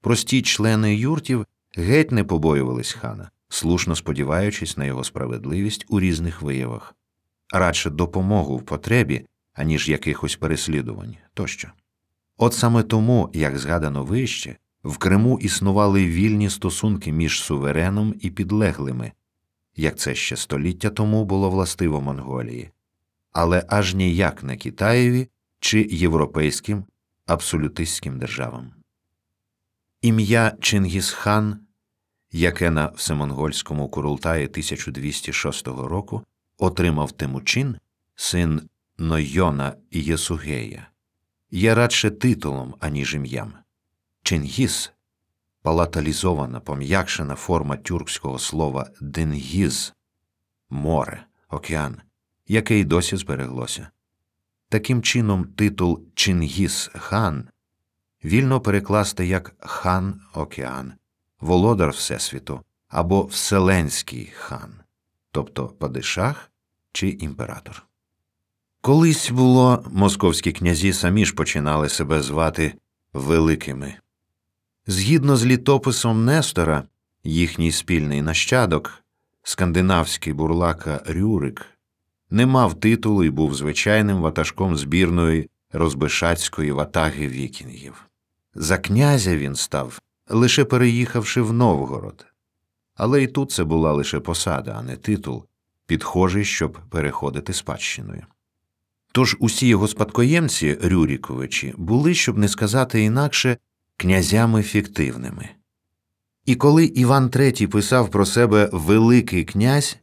Прості 0.00 0.42
члени 0.42 0.96
юртів 0.96 1.46
геть 1.76 2.12
не 2.12 2.24
побоювались 2.24 2.92
хана, 2.92 3.30
слушно 3.48 3.96
сподіваючись 3.96 4.76
на 4.76 4.84
його 4.84 5.04
справедливість 5.04 5.86
у 5.88 6.00
різних 6.00 6.42
виявах, 6.42 6.94
радше 7.52 7.90
допомогу 7.90 8.56
в 8.56 8.62
потребі, 8.62 9.26
аніж 9.54 9.88
якихось 9.88 10.36
переслідувань 10.36 11.16
тощо. 11.34 11.68
От 12.36 12.54
саме 12.54 12.82
тому, 12.82 13.30
як 13.34 13.58
згадано 13.58 14.04
вище, 14.04 14.56
в 14.84 14.98
Криму 14.98 15.38
існували 15.38 16.06
вільні 16.06 16.50
стосунки 16.50 17.12
між 17.12 17.42
сувереном 17.42 18.14
і 18.20 18.30
підлеглими, 18.30 19.12
як 19.76 19.98
це 19.98 20.14
ще 20.14 20.36
століття 20.36 20.90
тому 20.90 21.24
було 21.24 21.50
властиво 21.50 22.00
Монголії, 22.00 22.70
але 23.32 23.64
аж 23.68 23.94
ніяк 23.94 24.42
не 24.42 24.56
Китаєві 24.56 25.28
чи 25.60 25.88
європейським 25.90 26.84
абсолютистським 27.26 28.18
державам. 28.18 28.72
Ім'я 30.02 30.52
Чингісхан, 30.60 31.58
яке 32.32 32.70
на 32.70 32.86
всемонгольському 32.86 33.88
Курултаї 33.88 34.46
1206 34.46 35.66
року 35.66 36.22
отримав 36.58 37.12
Тимучин, 37.12 37.76
син 38.14 38.68
Нойона 38.98 39.76
Єсугея, 39.90 40.88
є 41.50 41.74
радше 41.74 42.10
титулом, 42.10 42.74
аніж 42.80 43.14
ім'ям. 43.14 43.52
Чингіс 44.22 44.92
палаталізована, 45.62 46.60
пом'якшена 46.60 47.34
форма 47.34 47.76
тюркського 47.76 48.38
слова 48.38 48.90
Денгіз 49.00 49.94
море, 50.70 51.26
океан, 51.48 51.96
яке 52.48 52.78
й 52.78 52.84
досі 52.84 53.16
збереглося. 53.16 53.88
Таким 54.68 55.02
чином, 55.02 55.44
титул 55.44 56.04
Чингіс 56.14 56.90
хан 56.94 57.48
вільно 58.24 58.60
перекласти 58.60 59.26
як 59.26 59.54
хан 59.58 60.20
океан, 60.34 60.92
володар 61.40 61.90
Всесвіту 61.90 62.60
або 62.88 63.22
Вселенський 63.24 64.32
хан, 64.34 64.74
тобто 65.34 65.66
падишах 65.66 66.50
чи 66.92 67.08
імператор. 67.08 67.86
Колись 68.80 69.30
було 69.30 69.84
московські 69.92 70.52
князі 70.52 70.92
самі 70.92 71.24
ж 71.24 71.34
починали 71.34 71.88
себе 71.88 72.22
звати 72.22 72.74
великими. 73.12 73.94
Згідно 74.86 75.36
з 75.36 75.44
літописом 75.44 76.24
Нестора, 76.24 76.84
їхній 77.24 77.72
спільний 77.72 78.22
нащадок, 78.22 79.04
скандинавський 79.42 80.32
бурлака 80.32 81.02
Рюрик, 81.06 81.66
не 82.30 82.46
мав 82.46 82.80
титулу 82.80 83.24
і 83.24 83.30
був 83.30 83.54
звичайним 83.54 84.20
ватажком 84.20 84.76
збірної 84.76 85.50
розбишацької 85.72 86.72
ватаги 86.72 87.28
вікінгів. 87.28 88.04
За 88.54 88.78
князя 88.78 89.36
він 89.36 89.54
став, 89.54 90.00
лише 90.28 90.64
переїхавши 90.64 91.42
в 91.42 91.52
Новгород. 91.52 92.26
Але 92.94 93.22
і 93.22 93.26
тут 93.26 93.50
це 93.50 93.64
була 93.64 93.92
лише 93.92 94.20
посада, 94.20 94.76
а 94.78 94.82
не 94.82 94.96
титул, 94.96 95.44
підхожий, 95.86 96.44
щоб 96.44 96.78
переходити 96.90 97.52
спадщиною. 97.52 98.22
Тож 99.12 99.36
усі 99.40 99.66
його 99.66 99.88
спадкоємці 99.88 100.78
Рюріковичі 100.82 101.74
були, 101.76 102.14
щоб 102.14 102.38
не 102.38 102.48
сказати 102.48 103.02
інакше, 103.02 103.56
князями 103.96 104.62
фіктивними. 104.62 105.48
І 106.46 106.54
коли 106.54 106.84
Іван 106.84 107.28
III 107.28 107.66
писав 107.66 108.10
про 108.10 108.26
себе 108.26 108.70
Великий 108.72 109.44
князь, 109.44 109.98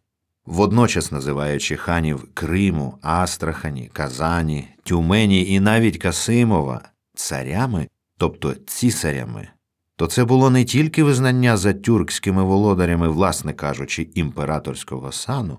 водночас 0.46 1.12
називаючи 1.12 1.78
ханів 1.78 2.28
Криму, 2.34 2.98
Астрахані, 3.02 3.90
Казані, 3.94 4.68
Тюмені 4.84 5.54
і 5.54 5.60
навіть 5.60 5.98
Касимова 5.98 6.82
царями, 7.16 7.88
тобто 8.18 8.54
цісарями, 8.54 9.48
то 10.02 10.08
це 10.08 10.26
було 10.26 10.50
не 10.50 10.66
тільки 10.66 11.04
визнання 11.04 11.58
за 11.58 11.74
тюркськими 11.74 12.44
володарями, 12.44 13.08
власне 13.08 13.54
кажучи, 13.54 14.10
імператорського 14.16 15.12
сану, 15.12 15.58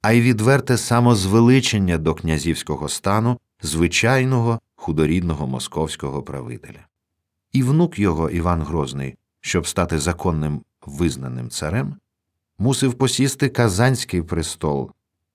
а 0.00 0.12
й 0.12 0.20
відверте 0.20 0.76
самозвеличення 0.76 1.98
до 1.98 2.14
князівського 2.14 2.88
стану 2.88 3.38
звичайного 3.60 4.60
худорідного 4.76 5.46
московського 5.46 6.22
правителя. 6.22 6.86
І 7.52 7.62
внук 7.62 7.98
його, 7.98 8.30
Іван 8.30 8.62
Грозний, 8.62 9.14
щоб 9.40 9.66
стати 9.66 9.98
законним 9.98 10.60
визнаним 10.86 11.50
царем, 11.50 11.96
мусив 12.58 12.94
посісти 12.94 13.48
Казанський 13.48 14.22
престол, 14.22 14.90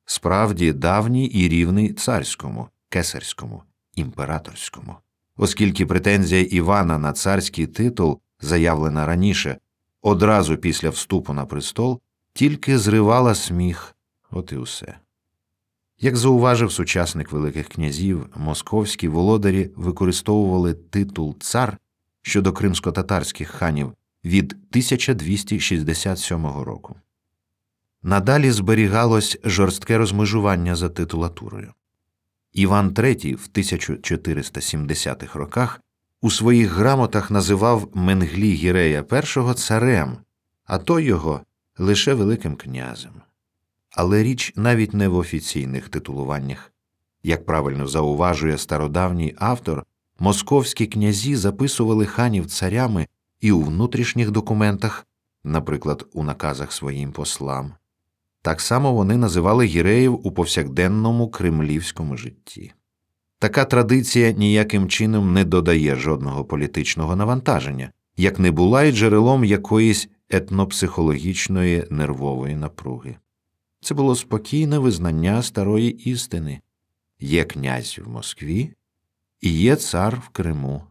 справді 0.06 0.74
давній 0.74 1.26
і 1.26 1.48
рівний 1.48 1.94
царському, 1.94 2.68
кесарському, 2.90 3.64
імператорському, 3.96 4.96
оскільки 5.38 5.86
претензія 5.86 6.42
Івана 6.42 6.98
на 6.98 7.14
царський 7.14 7.68
титул, 7.68 8.20
заявлена 8.42 9.06
раніше, 9.06 9.58
одразу 10.02 10.58
після 10.58 10.90
вступу 10.90 11.34
на 11.34 11.46
престол, 11.46 12.00
тільки 12.34 12.78
зривала 12.78 13.36
сміх, 13.36 13.96
от 14.32 14.52
і 14.52 14.56
усе. 14.56 14.98
Як 16.00 16.18
зауважив 16.18 16.72
сучасник 16.72 17.32
Великих 17.32 17.68
князів, 17.68 18.30
московські 18.36 19.08
володарі 19.08 19.72
використовували 19.76 20.74
титул 20.74 21.36
цар 21.40 21.78
щодо 22.22 22.54
кримсько-татарських 22.54 23.50
ханів 23.50 23.94
від 24.26 24.52
1267 24.52 26.48
року. 26.48 26.96
Надалі 28.04 28.52
зберігалось 28.52 29.38
жорстке 29.44 29.98
розмежування 29.98 30.76
за 30.76 30.90
титулатурою. 30.90 31.74
Іван 32.58 32.90
III 32.90 33.36
в 33.36 33.50
1470-х 33.54 35.40
роках 35.40 35.82
у 36.22 36.32
своїх 36.32 36.72
грамотах 36.72 37.32
називав 37.32 37.90
Менглі 37.94 38.54
Гірея 38.54 39.06
І 39.12 39.54
царем, 39.54 40.18
а 40.66 40.78
той 40.78 41.04
його 41.04 41.42
лише 41.78 42.14
Великим 42.14 42.56
князем. 42.56 43.12
Але 43.92 44.24
річ 44.24 44.54
навіть 44.56 44.94
не 44.94 45.08
в 45.08 45.16
офіційних 45.16 45.90
титулуваннях. 45.90 46.74
Як 47.24 47.46
правильно 47.46 47.88
зауважує 47.88 48.58
стародавній 48.58 49.36
автор, 49.38 49.86
московські 50.20 50.88
князі 50.88 51.36
записували 51.36 52.06
ханів 52.06 52.46
царями 52.46 53.08
і 53.42 53.52
у 53.52 53.62
внутрішніх 53.62 54.32
документах, 54.32 55.08
наприклад, 55.44 56.06
у 56.14 56.24
наказах 56.24 56.72
своїм 56.72 57.12
послам. 57.12 57.74
Так 58.48 58.62
само 58.62 58.94
вони 58.94 59.18
називали 59.18 59.66
гіреїв 59.66 60.28
у 60.28 60.32
повсякденному 60.32 61.30
кремлівському 61.30 62.18
житті. 62.18 62.74
Така 63.40 63.66
традиція 63.66 64.32
ніяким 64.32 64.90
чином 64.90 65.34
не 65.34 65.46
додає 65.46 65.96
жодного 65.96 66.46
політичного 66.46 67.16
навантаження, 67.16 67.92
як 68.18 68.40
не 68.40 68.52
була 68.52 68.84
й 68.84 68.92
джерелом 68.92 69.46
якоїсь 69.46 70.10
етнопсихологічної 70.30 71.88
нервової 71.90 72.56
напруги. 72.56 73.16
Це 73.82 73.96
було 73.96 74.16
спокійне 74.16 74.78
визнання 74.78 75.44
старої 75.44 75.92
істини 75.92 76.62
є 77.20 77.44
князь 77.44 78.00
в 78.06 78.10
Москві 78.10 78.74
і 79.42 79.50
є 79.50 79.76
цар 79.76 80.22
в 80.26 80.30
Криму. 80.30 80.84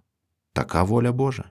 Така 0.53 0.83
воля 0.83 1.13
Божа. 1.13 1.45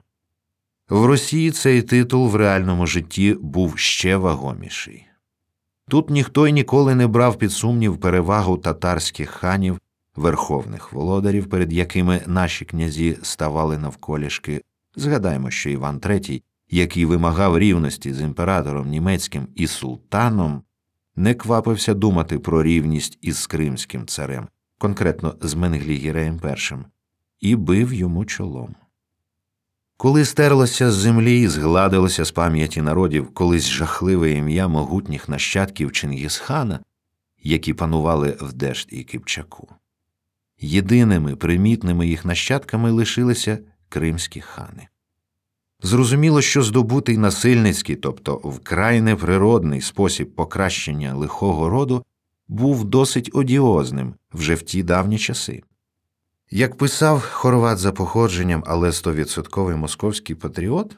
В 0.88 1.04
Росії 1.04 1.50
цей 1.50 1.82
титул 1.82 2.28
в 2.28 2.36
реальному 2.36 2.86
житті 2.86 3.36
був 3.40 3.78
ще 3.78 4.16
вагоміший. 4.16 5.06
Тут 5.88 6.10
ніхто 6.10 6.46
й 6.46 6.52
ніколи 6.52 6.94
не 6.94 7.06
брав 7.06 7.38
під 7.38 7.52
сумнів 7.52 7.98
перевагу 7.98 8.56
татарських 8.56 9.30
ханів, 9.30 9.80
верховних 10.16 10.92
володарів, 10.92 11.48
перед 11.48 11.72
якими 11.72 12.22
наші 12.26 12.64
князі 12.64 13.18
ставали 13.22 13.78
навколішки. 13.78 14.62
Згадаймо, 14.96 15.50
що 15.50 15.70
Іван 15.70 15.98
III, 15.98 16.42
який 16.70 17.04
вимагав 17.04 17.58
рівності 17.58 18.14
з 18.14 18.20
імператором 18.20 18.88
німецьким 18.88 19.48
і 19.54 19.66
султаном, 19.66 20.62
не 21.16 21.34
квапився 21.34 21.94
думати 21.94 22.38
про 22.38 22.62
рівність 22.62 23.18
із 23.20 23.46
кримським 23.46 24.06
царем, 24.06 24.48
конкретно 24.78 25.34
з 25.40 25.54
Менглігіреєм 25.54 26.40
І, 27.40 27.50
і 27.50 27.56
бив 27.56 27.92
йому 27.92 28.24
чолом. 28.24 28.74
Коли 29.96 30.24
стерлося 30.24 30.90
з 30.90 30.94
землі 30.94 31.48
згладилося 31.48 32.24
з 32.24 32.30
пам'яті 32.30 32.82
народів 32.82 33.34
колись 33.34 33.68
жахливе 33.68 34.30
ім'я 34.30 34.68
могутніх 34.68 35.28
нащадків 35.28 35.92
Чингісхана, 35.92 36.80
які 37.42 37.74
панували 37.74 38.36
в 38.40 38.52
Дешт 38.52 38.88
і 38.92 39.04
Кипчаку, 39.04 39.68
єдиними 40.60 41.36
примітними 41.36 42.06
їх 42.06 42.24
нащадками 42.24 42.90
лишилися 42.90 43.58
кримські 43.88 44.40
хани. 44.40 44.88
Зрозуміло, 45.82 46.42
що 46.42 46.62
здобутий 46.62 47.18
насильницький, 47.18 47.96
тобто 47.96 48.34
вкрай 48.34 49.00
неприродний 49.00 49.80
спосіб 49.80 50.34
покращення 50.34 51.14
лихого 51.14 51.68
роду, 51.68 52.04
був 52.48 52.84
досить 52.84 53.30
одіозним 53.32 54.14
вже 54.32 54.54
в 54.54 54.62
ті 54.62 54.82
давні 54.82 55.18
часи. 55.18 55.62
Як 56.50 56.76
писав 56.76 57.20
хорват 57.20 57.78
за 57.78 57.92
походженням, 57.92 58.64
але 58.66 58.92
стовідсотковий 58.92 59.76
московський 59.76 60.36
патріот, 60.36 60.96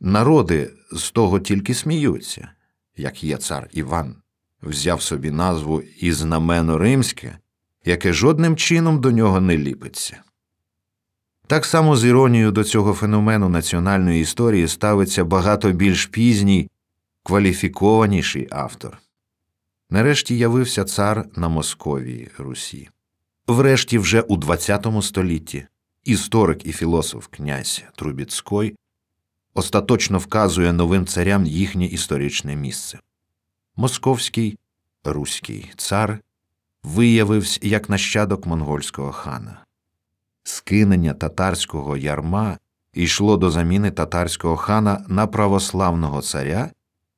народи 0.00 0.70
з 0.92 1.10
того 1.10 1.40
тільки 1.40 1.74
сміються, 1.74 2.48
як 2.96 3.24
є 3.24 3.36
цар 3.36 3.68
Іван, 3.72 4.16
взяв 4.62 5.02
собі 5.02 5.30
назву 5.30 5.82
і 6.00 6.12
знамено 6.12 6.78
римське, 6.78 7.38
яке 7.84 8.12
жодним 8.12 8.56
чином 8.56 9.00
до 9.00 9.10
нього 9.10 9.40
не 9.40 9.58
ліпиться. 9.58 10.22
Так 11.46 11.64
само 11.64 11.96
з 11.96 12.04
іронією 12.04 12.50
до 12.50 12.64
цього 12.64 12.94
феномену 12.94 13.48
національної 13.48 14.20
історії 14.22 14.68
ставиться 14.68 15.24
багато 15.24 15.72
більш 15.72 16.06
пізній, 16.06 16.70
кваліфікованіший 17.22 18.48
автор. 18.50 18.98
Нарешті 19.90 20.38
явився 20.38 20.84
цар 20.84 21.24
на 21.36 21.48
Московії 21.48 22.30
Русі. 22.38 22.88
Врешті, 23.46 23.98
вже 23.98 24.20
у 24.20 24.40
ХХ 24.40 25.02
столітті 25.02 25.66
історик 26.04 26.66
і 26.66 26.72
філософ 26.72 27.26
князь 27.30 27.84
Трубіцький 27.96 28.76
остаточно 29.54 30.18
вказує 30.18 30.72
новим 30.72 31.06
царям 31.06 31.46
їхнє 31.46 31.86
історичне 31.86 32.56
місце. 32.56 32.98
Московський 33.76 34.58
руський 35.04 35.72
цар 35.76 36.18
виявився 36.82 37.60
як 37.62 37.88
нащадок 37.88 38.46
монгольського 38.46 39.12
хана. 39.12 39.64
Скинення 40.42 41.14
татарського 41.14 41.96
ярма 41.96 42.58
йшло 42.94 43.36
до 43.36 43.50
заміни 43.50 43.90
татарського 43.90 44.56
хана 44.56 45.04
на 45.08 45.26
православного 45.26 46.22
царя 46.22 46.70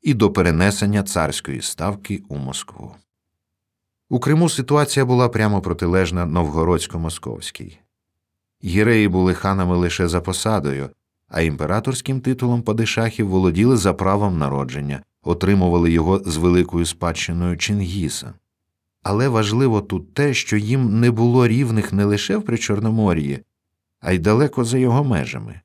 і 0.02 0.14
до 0.14 0.30
перенесення 0.30 1.02
царської 1.02 1.62
ставки 1.62 2.22
у 2.28 2.36
Москву. 2.36 2.94
У 4.08 4.18
Криму 4.18 4.48
ситуація 4.48 5.06
була 5.06 5.28
прямо 5.28 5.60
протилежна 5.60 6.26
новгородсько-московській. 6.26 7.78
Гіреї 8.64 9.08
були 9.08 9.34
ханами 9.34 9.76
лише 9.76 10.08
за 10.08 10.20
посадою, 10.20 10.90
а 11.28 11.40
імператорським 11.40 12.20
титулом 12.20 12.62
падишахів 12.62 13.28
володіли 13.28 13.76
за 13.76 13.94
правом 13.94 14.38
народження, 14.38 15.02
отримували 15.22 15.92
його 15.92 16.22
з 16.26 16.36
великою 16.36 16.86
спадщиною 16.86 17.56
Чингіса. 17.56 18.34
Але 19.02 19.28
важливо 19.28 19.80
тут 19.80 20.14
те, 20.14 20.34
що 20.34 20.56
їм 20.56 21.00
не 21.00 21.10
було 21.10 21.48
рівних 21.48 21.92
не 21.92 22.04
лише 22.04 22.36
в 22.36 22.42
Причорномор'ї, 22.42 23.40
а 24.00 24.12
й 24.12 24.18
далеко 24.18 24.64
за 24.64 24.78
його 24.78 25.04
межами, 25.04 25.60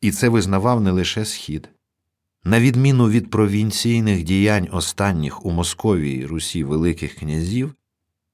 і 0.00 0.10
це 0.10 0.28
визнавав 0.28 0.80
не 0.80 0.90
лише 0.90 1.24
Схід. 1.24 1.68
На 2.44 2.60
відміну 2.60 3.08
від 3.08 3.30
провінційних 3.30 4.22
діянь 4.22 4.68
останніх 4.72 5.46
у 5.46 5.50
Московії 5.50 6.26
Русі 6.26 6.64
Великих 6.64 7.14
князів, 7.14 7.74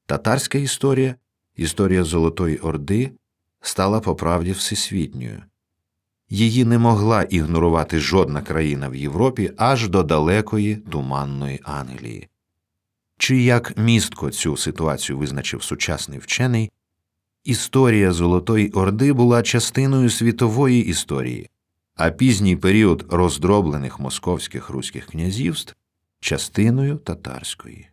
татарська 0.07 0.59
історія, 0.59 1.15
історія 1.57 2.05
Золотої 2.05 2.57
Орди, 2.57 3.13
стала 3.61 4.01
по 4.01 4.15
правді 4.15 4.53
всесвітньою. 4.53 5.43
Її 6.31 6.65
не 6.65 6.79
могла 6.79 7.23
ігнорувати 7.23 7.99
жодна 7.99 8.43
країна 8.43 8.89
в 8.89 8.95
Європі 8.95 9.53
аж 9.57 9.89
до 9.89 10.03
далекої 10.03 10.77
туманної 10.77 11.61
Англії. 11.65 12.29
Чи 13.19 13.43
як 13.43 13.79
містко 13.79 14.31
цю 14.31 14.57
ситуацію 14.57 15.19
визначив 15.19 15.63
сучасний 15.63 16.19
вчений, 16.19 16.71
історія 17.45 18.13
Золотої 18.13 18.71
Орди 18.71 19.13
була 19.13 19.43
частиною 19.43 20.11
світової 20.11 20.87
історії, 20.87 21.51
а 21.95 22.11
пізній 22.11 22.57
період 22.57 23.07
роздроблених 23.11 24.01
московських 24.01 24.71
руських 24.71 25.07
князівств 25.07 25.75
частиною 26.21 26.97
татарської. 26.97 27.89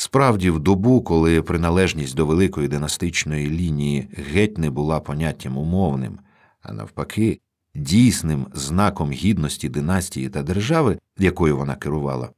Справді, 0.00 0.50
в 0.50 0.58
добу, 0.60 1.02
коли 1.02 1.42
приналежність 1.42 2.14
до 2.14 2.26
великої 2.26 2.68
династичної 2.68 3.50
лінії 3.50 4.08
геть 4.12 4.58
не 4.58 4.70
була 4.70 5.00
поняттям 5.00 5.56
умовним, 5.56 6.18
а 6.62 6.72
навпаки, 6.72 7.40
дійсним 7.74 8.46
знаком 8.54 9.12
гідності 9.12 9.68
династії 9.68 10.28
та 10.28 10.42
держави, 10.42 10.98
якою 11.18 11.56
вона 11.56 11.74
керувала, 11.74 12.30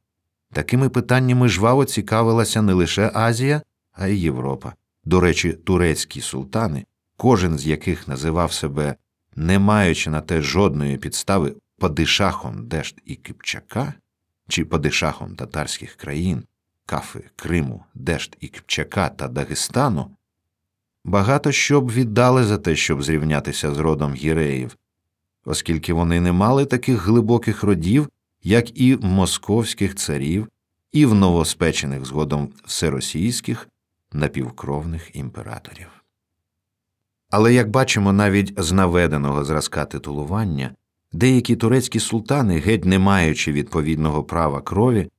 такими 0.53 0.89
питаннями 0.89 1.49
жваво 1.49 1.85
цікавилася 1.85 2.61
не 2.61 2.73
лише 2.73 3.11
Азія, 3.13 3.61
а 3.93 4.07
й 4.07 4.21
Європа. 4.21 4.73
До 5.05 5.19
речі, 5.19 5.53
турецькі 5.53 6.21
султани, 6.21 6.85
кожен 7.17 7.57
з 7.57 7.67
яких 7.67 8.07
називав 8.07 8.53
себе 8.53 8.95
не 9.35 9.59
маючи 9.59 10.09
на 10.09 10.21
те 10.21 10.41
жодної 10.41 10.97
підстави 10.97 11.55
падишахом 11.79 12.67
Дешт 12.67 13.01
і 13.05 13.15
Кипчака 13.15 13.93
чи 14.47 14.65
падишахом 14.65 15.35
татарських 15.35 15.95
країн, 15.95 16.43
Кафи, 16.85 17.29
Криму, 17.35 17.83
Дешт 17.95 18.37
і 18.39 18.47
Кипчака 18.47 19.09
та 19.09 19.27
Дагестану, 19.27 20.11
багато 21.03 21.51
що 21.51 21.81
б 21.81 21.91
віддали 21.91 22.43
за 22.43 22.57
те, 22.57 22.75
щоб 22.75 23.03
зрівнятися 23.03 23.73
з 23.73 23.77
родом 23.77 24.13
гіреїв, 24.13 24.77
оскільки 25.45 25.93
вони 25.93 26.19
не 26.19 26.31
мали 26.31 26.65
таких 26.65 27.01
глибоких 27.01 27.63
родів, 27.63 28.09
як 28.43 28.79
і 28.79 28.95
в 28.95 29.05
московських 29.05 29.95
царів, 29.95 30.47
і 30.91 31.05
в 31.05 31.13
новоспечених 31.13 32.05
згодом 32.05 32.49
всеросійських 32.65 33.67
напівкровних 34.11 35.15
імператорів. 35.15 35.87
Але 37.29 37.53
як 37.53 37.69
бачимо 37.69 38.13
навіть 38.13 38.53
з 38.57 38.71
наведеного 38.71 39.43
зразка 39.43 39.85
титулування, 39.85 40.75
деякі 41.11 41.55
турецькі 41.55 41.99
султани, 41.99 42.59
геть 42.59 42.85
не 42.85 42.99
маючи 42.99 43.51
відповідного 43.51 44.23
права 44.23 44.61
крові, 44.61 45.09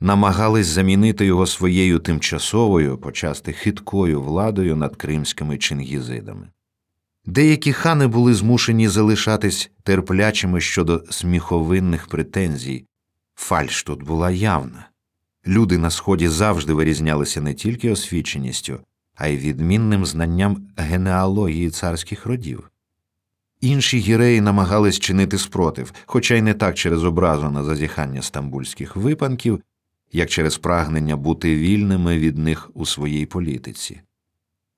намагались 0.00 0.66
замінити 0.66 1.26
його 1.26 1.46
своєю 1.46 1.98
тимчасовою, 1.98 2.98
почасти 2.98 3.52
хиткою 3.52 4.22
владою 4.22 4.76
над 4.76 4.96
кримськими 4.96 5.58
чингізидами. 5.58 6.48
Деякі 7.26 7.72
хани 7.72 8.06
були 8.06 8.34
змушені 8.34 8.88
залишатись 8.88 9.70
терплячими 9.82 10.60
щодо 10.60 11.04
сміховинних 11.10 12.06
претензій. 12.06 12.84
Фальш 13.34 13.82
тут 13.82 14.02
була 14.02 14.30
явна. 14.30 14.88
Люди 15.46 15.78
на 15.78 15.90
сході 15.90 16.28
завжди 16.28 16.72
вирізнялися 16.72 17.40
не 17.40 17.54
тільки 17.54 17.90
освіченістю, 17.90 18.80
а 19.14 19.26
й 19.26 19.36
відмінним 19.36 20.06
знанням 20.06 20.68
генеалогії 20.76 21.70
царських 21.70 22.26
родів. 22.26 22.70
Інші 23.60 23.98
гіреї 23.98 24.40
намагались 24.40 24.98
чинити 24.98 25.38
спротив, 25.38 25.92
хоча 26.06 26.34
й 26.34 26.42
не 26.42 26.54
так 26.54 26.74
через 26.74 27.04
образу 27.04 27.50
на 27.50 27.64
зазіхання 27.64 28.22
стамбульських 28.22 28.96
випанків, 28.96 29.62
як 30.12 30.30
через 30.30 30.58
прагнення 30.58 31.16
бути 31.16 31.56
вільними 31.56 32.18
від 32.18 32.38
них 32.38 32.70
у 32.74 32.86
своїй 32.86 33.26
політиці. 33.26 34.00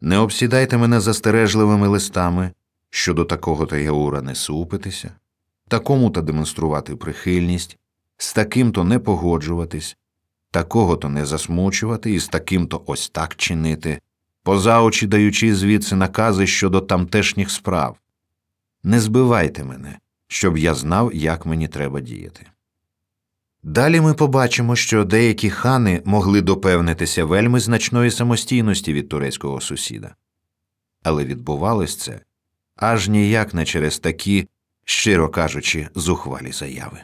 не 0.00 0.18
обсідайте 0.18 0.76
мене 0.76 1.00
застережливими 1.00 1.88
листами 1.88 2.50
щодо 2.94 3.24
такого 3.24 3.66
то 3.66 3.76
Яура 3.76 4.22
не 4.22 4.34
супитися, 4.34 5.12
такому 5.68 6.10
то 6.10 6.22
демонструвати 6.22 6.96
прихильність, 6.96 7.78
з 8.16 8.32
таким 8.32 8.72
то 8.72 8.84
не 8.84 8.98
погоджуватись, 8.98 9.96
такого 10.50 10.96
то 10.96 11.08
не 11.08 11.26
засмучувати 11.26 12.12
і 12.12 12.18
з 12.18 12.28
таким 12.28 12.66
то 12.66 12.82
ось 12.86 13.08
так 13.08 13.36
чинити, 13.36 14.00
поза 14.42 14.82
очі 14.82 15.06
даючи 15.06 15.54
звідси 15.54 15.96
накази 15.96 16.46
щодо 16.46 16.80
тамтешніх 16.80 17.50
справ. 17.50 17.96
Не 18.82 19.00
збивайте 19.00 19.64
мене, 19.64 19.98
щоб 20.28 20.58
я 20.58 20.74
знав, 20.74 21.14
як 21.14 21.46
мені 21.46 21.68
треба 21.68 22.00
діяти. 22.00 22.46
Далі 23.62 24.00
ми 24.00 24.14
побачимо, 24.14 24.76
що 24.76 25.04
деякі 25.04 25.50
хани 25.50 26.02
могли 26.04 26.40
допевнитися 26.40 27.24
вельми 27.24 27.60
значної 27.60 28.10
самостійності 28.10 28.92
від 28.92 29.08
турецького 29.08 29.60
сусіда. 29.60 30.14
Але 31.02 31.24
відбувалось 31.24 31.96
це 31.96 32.20
аж 32.76 33.08
ніяк 33.08 33.54
не 33.54 33.64
через 33.64 33.98
такі, 33.98 34.48
щиро 34.84 35.28
кажучи, 35.28 35.88
зухвалі 35.94 36.52
заяви. 36.52 37.02